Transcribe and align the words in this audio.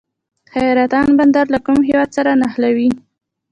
حیرتان 0.53 1.07
بندر 1.17 1.45
له 1.53 1.59
کوم 1.65 1.79
هیواد 1.89 2.09
سره 2.17 2.31
نښلوي؟ 2.41 2.89